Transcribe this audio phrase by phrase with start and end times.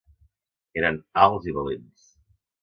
[0.81, 0.97] Eren
[1.27, 2.09] alts i valents.